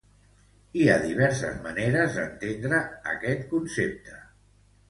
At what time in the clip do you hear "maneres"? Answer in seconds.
1.67-2.17